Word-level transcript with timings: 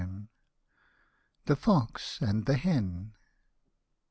THE 1.45 1.55
FOX 1.55 2.19
AND 2.21 2.47
THE 2.47 2.57
HEN. 2.57 3.11